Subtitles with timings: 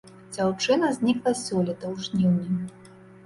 [0.35, 2.93] Дзяўчына знікла сёлета ў жніўні.